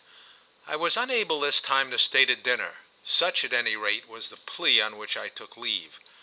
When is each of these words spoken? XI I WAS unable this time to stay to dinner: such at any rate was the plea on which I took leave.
XI 0.65 0.71
I 0.73 0.75
WAS 0.77 0.97
unable 0.97 1.39
this 1.39 1.61
time 1.61 1.91
to 1.91 1.99
stay 1.99 2.25
to 2.25 2.35
dinner: 2.35 2.77
such 3.05 3.43
at 3.43 3.53
any 3.53 3.75
rate 3.75 4.07
was 4.07 4.29
the 4.29 4.37
plea 4.37 4.81
on 4.81 4.97
which 4.97 5.15
I 5.15 5.29
took 5.29 5.55
leave. 5.55 5.99